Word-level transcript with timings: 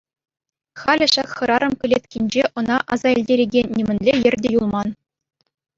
Халӗ 0.83 1.07
ҫак 1.15 1.29
хӗрарӑм 1.41 1.73
кӗлеткинче 1.83 2.43
ӑна 2.63 2.77
аса 2.97 3.09
илтерекен 3.19 3.67
нимӗнле 3.79 4.13
йӗр 4.21 4.35
те 4.45 4.49
юлман. 4.61 4.89